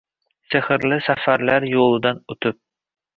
Sehrli 0.53 0.97
safarlar 1.07 1.67
yo’lidan 1.73 2.23
o’tib 2.37 2.59